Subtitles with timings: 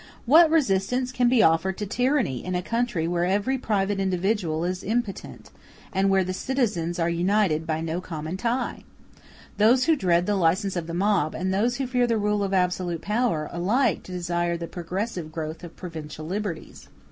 [0.25, 4.83] What resistance can be offered to tyranny in a country where every private individual is
[4.83, 5.51] impotent,
[5.93, 8.83] and where the citizens are united by no common tie?
[9.59, 12.51] Those who dread the license of the mob, and those who fear the rule of
[12.51, 16.87] absolute power, ought alike to desire the progressive growth of provincial liberties.